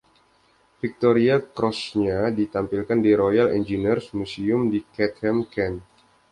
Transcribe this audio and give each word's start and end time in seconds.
Victoria 0.83 1.35
Cross-nya 1.55 2.19
ditampilkan 2.37 2.97
di 3.05 3.11
Royal 3.21 3.47
Engineers 3.59 4.05
Museum 4.19 4.61
di 4.73 4.79
Chatham, 4.97 5.37
Kent. 5.53 5.79